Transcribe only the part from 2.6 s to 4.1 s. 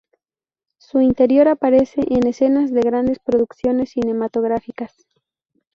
de grandes producciones